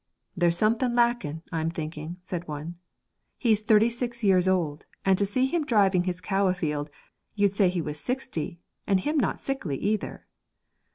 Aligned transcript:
'There's 0.35 0.57
something 0.57 0.95
lacking, 0.95 1.43
I'm 1.51 1.69
thinking,' 1.69 2.17
said 2.23 2.47
one; 2.47 2.73
'he's 3.37 3.61
thirty 3.61 3.87
six 3.91 4.23
years 4.23 4.47
old, 4.47 4.87
and 5.05 5.15
to 5.19 5.27
see 5.27 5.45
him 5.45 5.63
driving 5.63 6.05
his 6.05 6.21
cow 6.21 6.47
afield, 6.47 6.89
you'd 7.35 7.53
say 7.53 7.69
he 7.69 7.81
was 7.83 7.99
sixty, 7.99 8.59
and 8.87 9.01
him 9.01 9.15
not 9.17 9.39
sickly 9.39 9.77
either.' 9.77 10.25